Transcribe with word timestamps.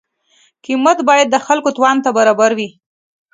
قیمت 0.65 0.97
باید 1.09 1.27
د 1.31 1.35
خلکو 1.45 1.69
توان 1.77 1.97
ته 2.03 2.09
برابر 2.17 2.51
وي. 2.57 2.69